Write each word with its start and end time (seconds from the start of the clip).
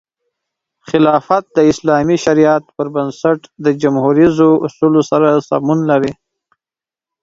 خلافت 0.89 1.43
د 1.55 1.57
اسلامي 1.71 2.17
شریعت 2.25 2.63
پر 2.75 2.87
بنسټ 2.95 3.39
د 3.65 3.67
جموهریزو 3.81 4.49
اصولو 4.67 5.01
سره 5.11 5.27
سمون 5.49 5.79
لري. 5.91 6.11